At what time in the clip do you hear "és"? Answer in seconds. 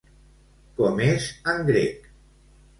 1.09-1.29